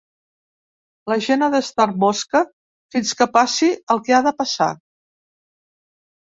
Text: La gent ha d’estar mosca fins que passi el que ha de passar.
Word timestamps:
La 1.11 1.17
gent 1.25 1.45
ha 1.47 1.49
d’estar 1.55 1.85
mosca 2.03 2.41
fins 2.95 3.11
que 3.19 3.29
passi 3.37 3.69
el 3.97 4.03
que 4.09 4.17
ha 4.17 4.23
de 4.29 4.33
passar. 4.41 4.71